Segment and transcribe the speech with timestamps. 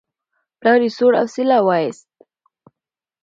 [0.59, 2.07] پلار یې سوړ اسویلی وایست.